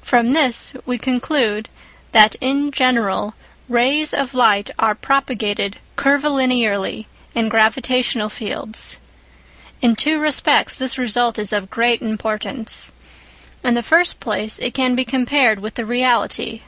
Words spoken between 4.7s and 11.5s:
are propagated curvilinearly in gravitational fields. In two respects this result